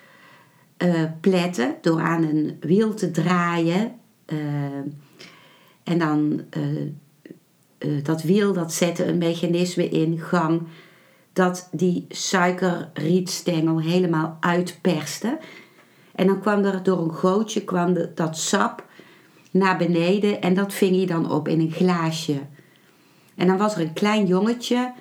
uh, 0.78 1.04
plette 1.20 1.76
door 1.80 2.00
aan 2.00 2.22
een 2.22 2.56
wiel 2.60 2.94
te 2.94 3.10
draaien. 3.10 3.92
en 5.84 5.98
dan 5.98 6.40
eh, 7.78 8.04
dat 8.04 8.22
wiel 8.22 8.52
dat 8.52 8.72
zette 8.72 9.04
een 9.04 9.18
mechanisme 9.18 9.88
in 9.88 10.18
gang 10.18 10.62
dat 11.32 11.68
die 11.72 12.06
suikerrietstengel 12.08 13.80
helemaal 13.80 14.36
uitperste. 14.40 15.38
En 16.14 16.26
dan 16.26 16.40
kwam 16.40 16.64
er 16.64 16.82
door 16.82 16.98
een 16.98 17.14
gootje 17.14 17.64
kwam 17.64 17.92
de, 17.92 18.12
dat 18.14 18.38
sap 18.38 18.84
naar 19.50 19.78
beneden 19.78 20.40
en 20.40 20.54
dat 20.54 20.72
ving 20.72 20.96
hij 20.96 21.06
dan 21.06 21.30
op 21.30 21.48
in 21.48 21.60
een 21.60 21.72
glaasje. 21.72 22.40
En 23.34 23.46
dan 23.46 23.56
was 23.56 23.74
er 23.74 23.80
een 23.80 23.92
klein 23.92 24.26
jongetje 24.26 24.92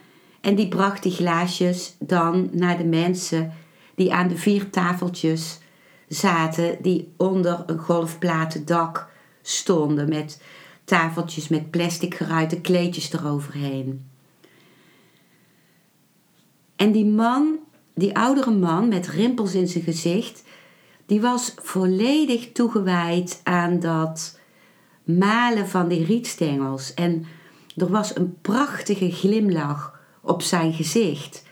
en 0.42 0.56
die 0.56 0.68
bracht 0.68 1.04
die 1.04 1.12
glaasjes 1.12 1.96
dan 2.00 2.50
naar 2.52 2.78
de 2.78 2.86
mensen 2.86 3.54
die 3.96 4.14
aan 4.14 4.28
de 4.28 4.38
vier 4.38 4.70
tafeltjes 4.70 5.60
zaten 6.08 6.78
die 6.82 7.14
onder 7.18 7.64
een 7.66 7.80
golfplaten 7.80 8.66
dak 8.66 9.08
stonden 9.42 10.10
met 10.10 10.42
tafeltjes 10.86 11.48
met 11.48 11.70
plastic 11.70 12.16
geruite 12.16 12.62
kleedjes 12.62 13.14
eroverheen. 13.14 14.10
En 16.76 16.92
die 16.92 17.06
man, 17.06 17.60
die 17.94 18.18
oudere 18.18 18.52
man 18.52 18.88
met 18.88 19.08
rimpels 19.08 19.56
in 19.56 19.68
zijn 19.68 19.84
gezicht, 19.84 20.44
die 21.06 21.22
was 21.22 21.54
volledig 21.62 22.52
toegewijd 22.52 23.42
aan 23.44 23.80
dat 23.80 24.40
malen 25.04 25.68
van 25.68 25.88
die 25.88 26.06
rietstengels. 26.06 26.94
En 26.94 27.26
er 27.76 27.90
was 27.90 28.16
een 28.16 28.38
prachtige 28.42 29.12
glimlach 29.12 30.00
op 30.22 30.42
zijn 30.42 30.74
gezicht. 30.74 31.44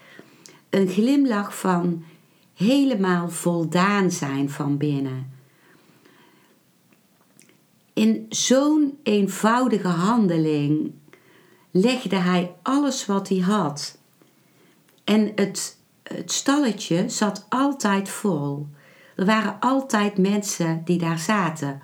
Een 0.69 0.87
glimlach 0.87 1.59
van 1.59 2.03
helemaal 2.53 3.29
voldaan 3.29 4.11
zijn 4.11 4.49
van 4.49 4.77
binnen 4.77 5.32
in 7.93 8.25
zo'n 8.29 8.99
eenvoudige 9.03 9.87
handeling 9.87 10.93
legde 11.71 12.15
hij 12.15 12.55
alles 12.61 13.05
wat 13.05 13.29
hij 13.29 13.37
had. 13.37 13.97
En 15.03 15.31
het, 15.35 15.77
het 16.03 16.31
stalletje 16.31 17.09
zat 17.09 17.45
altijd 17.49 18.09
vol. 18.09 18.67
Er 19.15 19.25
waren 19.25 19.57
altijd 19.59 20.17
mensen 20.17 20.81
die 20.85 20.97
daar 20.97 21.19
zaten. 21.19 21.81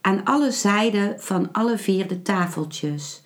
Aan 0.00 0.24
alle 0.24 0.50
zijden 0.50 1.20
van 1.20 1.52
alle 1.52 1.78
vier 1.78 2.08
de 2.08 2.22
tafeltjes. 2.22 3.22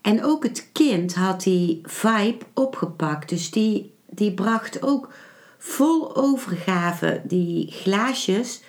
En 0.00 0.24
ook 0.24 0.42
het 0.42 0.68
kind 0.72 1.14
had 1.14 1.42
die 1.42 1.80
vibe 1.82 2.44
opgepakt. 2.54 3.28
Dus 3.28 3.50
die, 3.50 3.94
die 4.06 4.34
bracht 4.34 4.82
ook 4.82 5.12
vol 5.58 6.16
overgave 6.16 7.22
die 7.24 7.70
glaasjes 7.70 8.62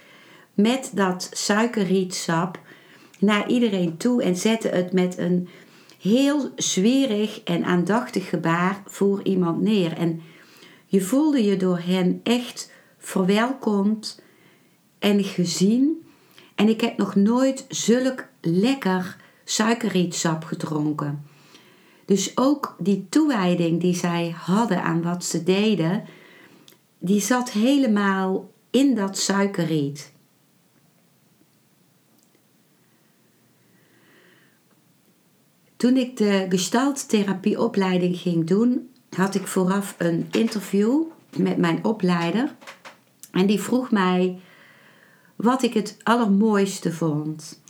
met 0.62 0.92
dat 0.94 1.30
suikerrietsap 1.32 2.60
naar 3.20 3.50
iedereen 3.50 3.98
toe 3.98 4.24
en 4.24 4.36
zette 4.36 4.68
het 4.68 4.94
met 4.94 5.18
een 5.18 5.50
heel 6.02 6.50
zwerig 6.56 7.44
en 7.44 7.64
aandachtig 7.64 8.30
gebaar 8.30 8.82
voor 8.86 9.24
iemand 9.24 9.62
neer. 9.62 9.94
En 9.98 10.22
je 10.86 11.02
voelde 11.02 11.44
je 11.44 11.58
door 11.58 11.80
hen 11.80 12.20
echt 12.24 12.72
verwelkomd 12.98 14.22
en 15.00 15.24
gezien. 15.24 16.06
En 16.56 16.70
ik 16.70 16.82
heb 16.82 16.98
nog 16.98 17.16
nooit 17.16 17.66
zulk 17.70 18.28
lekker 18.42 19.18
suikerrietsap 19.44 20.44
gedronken. 20.44 21.26
Dus 22.06 22.38
ook 22.38 22.76
die 22.80 23.08
toewijding 23.10 23.82
die 23.82 23.96
zij 23.96 24.36
hadden 24.38 24.84
aan 24.84 25.02
wat 25.02 25.26
ze 25.26 25.44
deden, 25.44 26.04
die 27.00 27.22
zat 27.22 27.52
helemaal 27.52 28.52
in 28.72 28.96
dat 28.96 29.18
suikerriet. 29.18 30.14
Toen 35.82 35.98
ik 35.98 36.18
de 36.18 36.46
gestalttherapieopleiding 36.50 38.18
ging 38.18 38.48
doen, 38.48 38.90
had 39.10 39.36
ik 39.36 39.48
vooraf 39.48 39.96
een 39.98 40.28
interview 40.32 41.04
met 41.38 41.58
mijn 41.58 41.86
opleider. 41.86 42.56
En 43.32 43.46
die 43.46 43.62
vroeg 43.62 43.92
mij 43.92 44.40
wat 45.36 45.64
ik 45.64 45.74
het 45.74 45.98
allermooiste 46.04 46.92
vond. 46.94 47.62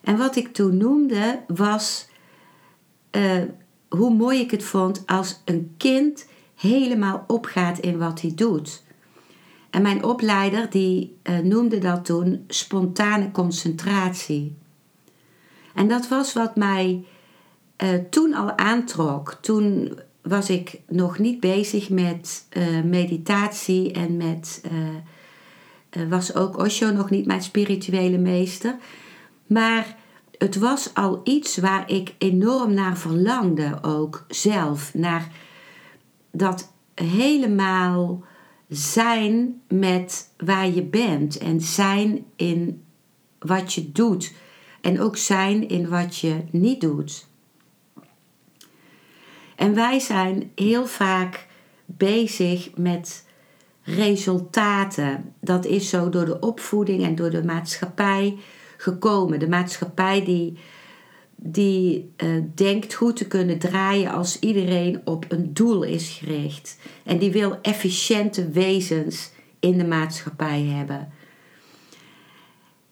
En 0.00 0.16
wat 0.16 0.36
ik 0.36 0.52
toen 0.52 0.76
noemde 0.76 1.40
was 1.46 2.08
uh, 3.10 3.42
hoe 3.88 4.14
mooi 4.14 4.40
ik 4.40 4.50
het 4.50 4.64
vond 4.64 5.02
als 5.06 5.42
een 5.44 5.74
kind 5.76 6.26
helemaal 6.54 7.24
opgaat 7.26 7.78
in 7.78 7.98
wat 7.98 8.20
hij 8.20 8.32
doet. 8.34 8.82
En 9.70 9.82
mijn 9.82 10.04
opleider 10.04 10.70
die 10.70 11.18
uh, 11.22 11.38
noemde 11.38 11.78
dat 11.78 12.04
toen 12.04 12.44
spontane 12.48 13.30
concentratie. 13.30 14.56
En 15.74 15.88
dat 15.88 16.08
was 16.08 16.32
wat 16.32 16.56
mij 16.56 17.04
uh, 17.82 17.88
toen 18.10 18.34
al 18.34 18.58
aantrok. 18.58 19.38
Toen 19.40 19.98
was 20.22 20.50
ik 20.50 20.80
nog 20.88 21.18
niet 21.18 21.40
bezig 21.40 21.88
met 21.90 22.46
uh, 22.56 22.82
meditatie 22.82 23.92
en 23.92 24.16
met. 24.16 24.62
was 26.08 26.34
ook 26.34 26.58
Osho 26.58 26.90
nog 26.90 27.10
niet 27.10 27.26
mijn 27.26 27.42
spirituele 27.42 28.18
meester. 28.18 28.76
Maar 29.46 29.96
het 30.38 30.56
was 30.56 30.94
al 30.94 31.20
iets 31.24 31.56
waar 31.56 31.90
ik 31.90 32.14
enorm 32.18 32.74
naar 32.74 32.96
verlangde, 32.96 33.78
ook 33.82 34.24
zelf. 34.28 34.94
Naar 34.94 35.28
dat 36.30 36.72
helemaal 36.94 38.24
zijn 38.68 39.60
met 39.68 40.32
waar 40.36 40.70
je 40.70 40.82
bent 40.82 41.38
en 41.38 41.60
zijn 41.60 42.24
in 42.36 42.84
wat 43.38 43.72
je 43.72 43.92
doet 43.92 44.34
en 44.80 45.00
ook 45.00 45.16
zijn 45.16 45.68
in 45.68 45.88
wat 45.88 46.18
je 46.18 46.44
niet 46.50 46.80
doet. 46.80 47.28
En 49.56 49.74
wij 49.74 49.98
zijn 49.98 50.50
heel 50.54 50.86
vaak 50.86 51.46
bezig 51.84 52.70
met 52.76 53.24
resultaten. 53.82 55.34
Dat 55.40 55.64
is 55.64 55.88
zo 55.88 56.08
door 56.08 56.24
de 56.24 56.40
opvoeding 56.40 57.04
en 57.04 57.14
door 57.14 57.30
de 57.30 57.44
maatschappij 57.44 58.36
gekomen. 58.76 59.38
De 59.38 59.48
maatschappij 59.48 60.24
die, 60.24 60.58
die 61.36 62.12
uh, 62.16 62.42
denkt 62.54 62.94
goed 62.94 63.16
te 63.16 63.26
kunnen 63.26 63.58
draaien 63.58 64.10
als 64.10 64.38
iedereen 64.38 65.00
op 65.04 65.24
een 65.28 65.54
doel 65.54 65.82
is 65.82 66.08
gericht. 66.08 66.78
En 67.04 67.18
die 67.18 67.32
wil 67.32 67.58
efficiënte 67.62 68.48
wezens 68.48 69.30
in 69.60 69.78
de 69.78 69.86
maatschappij 69.86 70.62
hebben. 70.62 71.12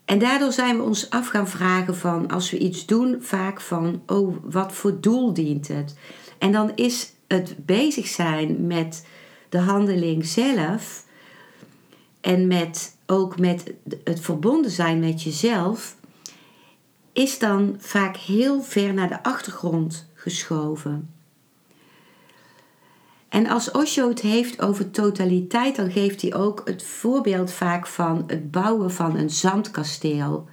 En 0.04 0.18
daardoor 0.18 0.52
zijn 0.52 0.76
we 0.76 0.82
ons 0.82 1.10
af 1.10 1.28
gaan 1.28 1.48
vragen 1.48 1.96
van, 1.96 2.28
als 2.30 2.50
we 2.50 2.58
iets 2.58 2.86
doen, 2.86 3.16
vaak 3.20 3.60
van, 3.60 4.02
oh, 4.06 4.36
wat 4.42 4.72
voor 4.72 5.00
doel 5.00 5.32
dient 5.32 5.68
het? 5.68 5.94
En 6.38 6.52
dan 6.52 6.72
is 6.74 7.12
het 7.26 7.66
bezig 7.66 8.06
zijn 8.06 8.66
met 8.66 9.06
de 9.48 9.58
handeling 9.58 10.26
zelf 10.26 11.04
en 12.20 12.46
met, 12.46 12.96
ook 13.06 13.38
met 13.38 13.72
het 14.04 14.20
verbonden 14.20 14.70
zijn 14.70 14.98
met 14.98 15.22
jezelf, 15.22 15.96
is 17.12 17.38
dan 17.38 17.76
vaak 17.78 18.16
heel 18.16 18.62
ver 18.62 18.94
naar 18.94 19.08
de 19.08 19.22
achtergrond 19.22 20.08
geschoven. 20.14 21.14
En 23.28 23.46
als 23.46 23.70
Osho 23.70 24.08
het 24.08 24.20
heeft 24.20 24.62
over 24.62 24.90
totaliteit, 24.90 25.76
dan 25.76 25.90
geeft 25.90 26.22
hij 26.22 26.34
ook 26.34 26.62
het 26.64 26.84
voorbeeld 26.84 27.52
vaak 27.52 27.86
van 27.86 28.24
het 28.26 28.50
bouwen 28.50 28.90
van 28.90 29.16
een 29.16 29.30
zandkasteel. 29.30 30.48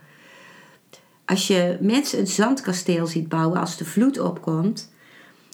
Als 1.26 1.48
je 1.48 1.78
mensen 1.82 2.20
een 2.20 2.28
zandkasteel 2.28 3.08
ziet 3.08 3.30
bouwen 3.30 3.60
als 3.60 3.78
de 3.78 3.86
vloed 3.86 4.20
opkomt, 4.20 4.92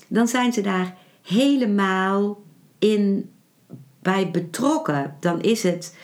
dan 0.08 0.28
zijn 0.28 0.54
ze 0.54 0.62
daar 0.62 0.96
helemaal 1.22 2.44
in 2.80 3.30
bij 4.02 4.32
betrokken. 4.32 5.16
Dan 5.20 5.42
is 5.42 5.64
het, 5.64 5.96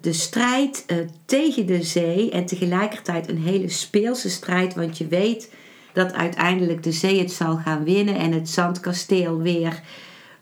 de 0.00 0.12
strijd 0.12 0.84
uh, 0.86 0.96
tegen 1.24 1.66
de 1.66 1.82
zee 1.82 2.30
en 2.30 2.46
tegelijkertijd 2.46 3.28
een 3.28 3.42
hele 3.42 3.68
speelse 3.68 4.30
strijd, 4.30 4.74
want 4.74 4.98
je 4.98 5.06
weet 5.06 5.54
dat 5.92 6.12
uiteindelijk 6.12 6.82
de 6.82 6.92
zee 6.92 7.18
het 7.18 7.32
zal 7.32 7.56
gaan 7.56 7.84
winnen 7.84 8.16
en 8.16 8.32
het 8.32 8.48
zandkasteel 8.48 9.38
weer 9.38 9.82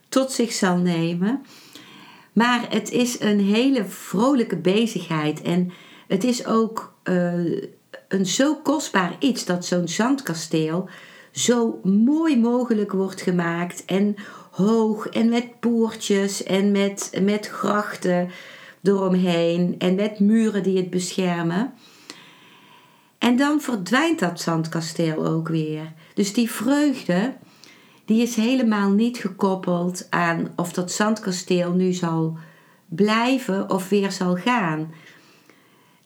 tot 0.08 0.32
zich 0.32 0.52
zal 0.52 0.76
nemen. 0.76 1.44
Maar 2.32 2.66
het 2.68 2.90
is 2.90 3.20
een 3.20 3.40
hele 3.40 3.84
vrolijke 3.84 4.56
bezigheid 4.56 5.42
en 5.42 5.72
het 6.08 6.24
is 6.24 6.46
ook 6.46 6.94
uh, 7.04 7.62
een 8.08 8.26
zo 8.26 8.54
kostbaar 8.54 9.16
iets 9.18 9.44
dat 9.44 9.66
zo'n 9.66 9.88
zandkasteel 9.88 10.88
zo 11.32 11.80
mooi 11.82 12.38
mogelijk 12.38 12.92
wordt 12.92 13.20
gemaakt 13.20 13.84
en 13.84 14.16
hoog 14.50 15.06
en 15.06 15.28
met 15.28 15.60
poortjes 15.60 16.42
en 16.42 16.70
met, 16.70 17.18
met 17.22 17.46
grachten 17.46 18.30
eromheen 18.82 19.74
en 19.78 19.94
met 19.94 20.18
muren 20.18 20.62
die 20.62 20.76
het 20.76 20.90
beschermen. 20.90 21.72
En 23.18 23.36
dan 23.36 23.60
verdwijnt 23.60 24.18
dat 24.18 24.40
zandkasteel 24.40 25.26
ook 25.26 25.48
weer. 25.48 25.92
Dus 26.14 26.32
die 26.32 26.50
vreugde, 26.50 27.34
die 28.04 28.22
is 28.22 28.36
helemaal 28.36 28.90
niet 28.90 29.18
gekoppeld 29.18 30.06
aan 30.10 30.52
of 30.56 30.72
dat 30.72 30.92
zandkasteel 30.92 31.72
nu 31.72 31.92
zal 31.92 32.38
blijven 32.88 33.70
of 33.70 33.88
weer 33.88 34.12
zal 34.12 34.36
gaan. 34.36 34.92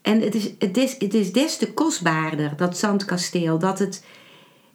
En 0.03 0.21
het 0.21 0.35
is, 0.35 0.51
het 0.59 0.77
is, 0.77 0.97
het 0.99 1.15
is 1.15 1.33
des 1.33 1.57
te 1.57 1.73
kostbaarder, 1.73 2.57
dat 2.57 2.79
zandkasteel, 2.79 3.59
dat 3.59 3.79
het 3.79 4.05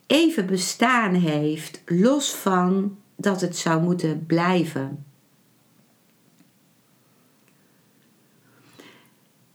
even 0.10 0.46
bestaan 0.46 1.14
heeft, 1.14 1.82
los 1.86 2.32
van 2.32 2.98
dat 3.16 3.42
het 3.42 3.58
zou 3.58 3.82
moeten 3.82 4.26
blijven. 4.26 5.06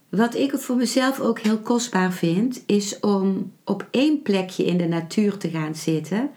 Wat 0.08 0.34
ik 0.34 0.58
voor 0.58 0.76
mezelf 0.76 1.20
ook 1.20 1.38
heel 1.38 1.58
kostbaar 1.58 2.12
vind, 2.12 2.62
is 2.66 3.00
om 3.00 3.52
op 3.64 3.86
één 3.90 4.22
plekje 4.22 4.64
in 4.64 4.76
de 4.76 4.86
natuur 4.86 5.36
te 5.36 5.50
gaan 5.50 5.74
zitten 5.74 6.30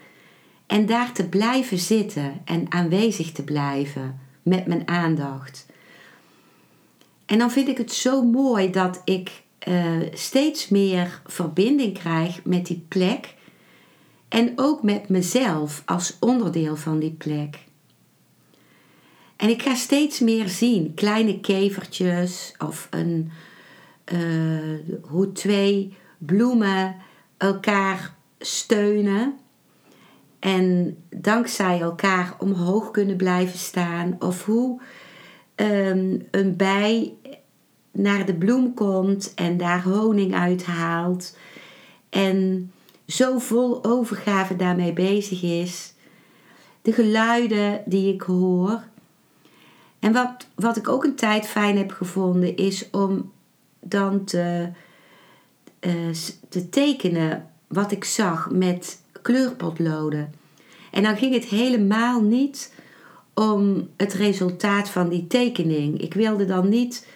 en 0.66 0.86
daar 0.86 1.12
te 1.12 1.28
blijven 1.28 1.78
zitten 1.78 2.40
en 2.44 2.72
aanwezig 2.72 3.32
te 3.32 3.44
blijven 3.44 4.20
met 4.42 4.66
mijn 4.66 4.88
aandacht. 4.88 5.66
En 7.26 7.38
dan 7.38 7.50
vind 7.50 7.68
ik 7.68 7.78
het 7.78 7.92
zo 7.92 8.22
mooi 8.22 8.70
dat 8.70 9.02
ik 9.04 9.42
uh, 9.68 10.02
steeds 10.12 10.68
meer 10.68 11.22
verbinding 11.26 11.98
krijg 11.98 12.44
met 12.44 12.66
die 12.66 12.84
plek 12.88 13.36
en 14.28 14.52
ook 14.56 14.82
met 14.82 15.08
mezelf 15.08 15.82
als 15.86 16.16
onderdeel 16.20 16.76
van 16.76 16.98
die 16.98 17.14
plek. 17.18 17.58
En 19.36 19.48
ik 19.48 19.62
ga 19.62 19.74
steeds 19.74 20.18
meer 20.18 20.48
zien, 20.48 20.94
kleine 20.94 21.40
kevertjes 21.40 22.54
of 22.58 22.88
een, 22.90 23.30
uh, 24.12 24.98
hoe 25.02 25.32
twee 25.32 25.96
bloemen 26.18 26.96
elkaar 27.36 28.14
steunen 28.38 29.38
en 30.38 30.96
dankzij 31.10 31.80
elkaar 31.80 32.34
omhoog 32.38 32.90
kunnen 32.90 33.16
blijven 33.16 33.58
staan. 33.58 34.16
Of 34.18 34.44
hoe 34.44 34.80
um, 35.56 36.26
een 36.30 36.56
bij 36.56 37.14
naar 37.92 38.26
de 38.26 38.34
bloem 38.34 38.74
komt 38.74 39.34
en 39.34 39.56
daar 39.56 39.82
honing 39.82 40.34
uithaalt. 40.34 41.36
En 42.10 42.70
zo 43.08 43.38
vol 43.38 43.84
overgave 43.84 44.56
daarmee 44.56 44.92
bezig 44.92 45.42
is. 45.42 45.94
De 46.82 46.92
geluiden 46.92 47.82
die 47.86 48.14
ik 48.14 48.20
hoor. 48.20 48.82
En 49.98 50.12
wat, 50.12 50.46
wat 50.54 50.76
ik 50.76 50.88
ook 50.88 51.04
een 51.04 51.14
tijd 51.14 51.46
fijn 51.46 51.76
heb 51.76 51.90
gevonden 51.90 52.56
is 52.56 52.90
om 52.90 53.32
dan 53.80 54.24
te, 54.24 54.68
uh, 55.80 56.10
te 56.48 56.68
tekenen 56.68 57.50
wat 57.66 57.92
ik 57.92 58.04
zag 58.04 58.50
met 58.50 59.02
kleurpotloden. 59.22 60.34
En 60.90 61.02
dan 61.02 61.16
ging 61.16 61.34
het 61.34 61.44
helemaal 61.44 62.22
niet 62.22 62.74
om 63.34 63.88
het 63.96 64.12
resultaat 64.12 64.88
van 64.88 65.08
die 65.08 65.26
tekening. 65.26 66.00
Ik 66.00 66.14
wilde 66.14 66.44
dan 66.44 66.68
niet 66.68 67.06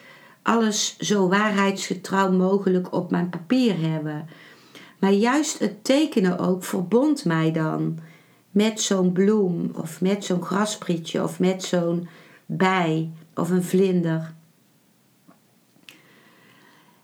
alles 0.42 0.96
zo 0.98 1.28
waarheidsgetrouw 1.28 2.32
mogelijk 2.32 2.92
op 2.92 3.10
mijn 3.10 3.28
papier 3.28 3.80
hebben. 3.80 4.28
Maar 5.02 5.12
juist 5.12 5.58
het 5.58 5.84
tekenen 5.84 6.38
ook 6.38 6.64
verbond 6.64 7.24
mij 7.24 7.52
dan 7.52 7.98
met 8.50 8.80
zo'n 8.80 9.12
bloem 9.12 9.70
of 9.74 10.00
met 10.00 10.24
zo'n 10.24 10.42
grasprietje 10.42 11.22
of 11.22 11.38
met 11.38 11.62
zo'n 11.62 12.08
bij 12.46 13.10
of 13.34 13.50
een 13.50 13.64
vlinder. 13.64 14.34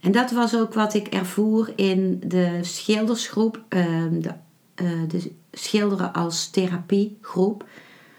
En 0.00 0.12
dat 0.12 0.30
was 0.30 0.56
ook 0.56 0.74
wat 0.74 0.94
ik 0.94 1.06
ervoer 1.06 1.72
in 1.76 2.20
de 2.26 2.58
schildersgroep, 2.60 3.62
ehm, 3.68 4.20
de, 4.20 4.34
eh, 4.74 4.86
de 5.08 5.32
schilderen 5.52 6.12
als 6.12 6.50
therapiegroep 6.50 7.64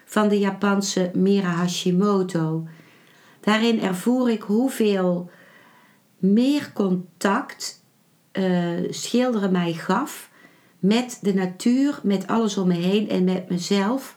van 0.06 0.28
de 0.28 0.40
Japanse 0.40 1.12
Mira 1.14 1.50
Hashimoto. 1.50 2.68
Daarin 3.40 3.82
ervoer 3.82 4.30
ik 4.30 4.42
hoeveel 4.42 5.30
meer 6.18 6.72
contact 6.74 7.79
schilderen 8.90 9.52
mij 9.52 9.74
gaf 9.74 10.30
met 10.80 11.20
de 11.22 11.34
natuur, 11.34 12.00
met 12.04 12.28
alles 12.28 12.58
om 12.58 12.68
me 12.68 12.74
heen 12.74 13.10
en 13.10 13.24
met 13.24 13.50
mezelf. 13.50 14.16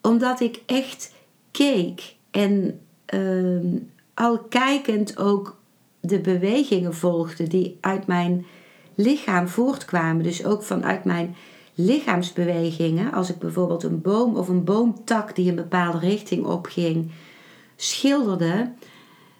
Omdat 0.00 0.40
ik 0.40 0.62
echt 0.66 1.12
keek 1.50 2.14
en 2.30 2.80
uh, 3.14 3.80
al 4.14 4.38
kijkend 4.38 5.18
ook 5.18 5.56
de 6.00 6.20
bewegingen 6.20 6.94
volgde 6.94 7.46
die 7.46 7.78
uit 7.80 8.06
mijn 8.06 8.46
lichaam 8.94 9.48
voortkwamen. 9.48 10.22
Dus 10.22 10.44
ook 10.44 10.62
vanuit 10.62 11.04
mijn 11.04 11.36
lichaamsbewegingen. 11.74 13.12
Als 13.12 13.30
ik 13.30 13.38
bijvoorbeeld 13.38 13.82
een 13.82 14.00
boom 14.00 14.36
of 14.36 14.48
een 14.48 14.64
boomtak 14.64 15.34
die 15.34 15.48
een 15.48 15.54
bepaalde 15.54 15.98
richting 15.98 16.44
opging 16.44 17.10
schilderde, 17.76 18.72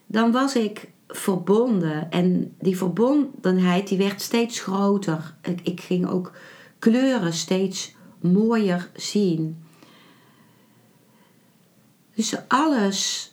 dan 0.07 0.33
was 0.33 0.57
ik 0.57 0.89
verbonden. 1.09 2.11
En 2.11 2.55
die 2.61 2.77
verbondenheid 2.77 3.89
die 3.89 3.99
werd 3.99 4.21
steeds 4.21 4.61
groter. 4.61 5.35
Ik, 5.43 5.61
ik 5.63 5.81
ging 5.81 6.07
ook 6.07 6.33
kleuren 6.79 7.33
steeds 7.33 7.95
mooier 8.21 8.91
zien. 8.95 9.65
Dus 12.15 12.37
alles 12.49 13.33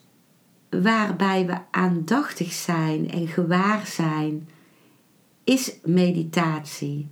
waarbij 0.69 1.45
we 1.45 1.57
aandachtig 1.71 2.51
zijn 2.51 3.11
en 3.11 3.27
gewaar 3.27 3.87
zijn, 3.87 4.49
is 5.43 5.75
meditatie. 5.83 7.07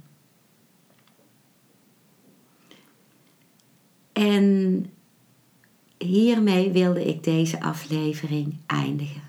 En 4.14 4.86
hiermee 5.98 6.72
wilde 6.72 7.06
ik 7.06 7.24
deze 7.24 7.62
aflevering 7.62 8.58
eindigen. 8.66 9.29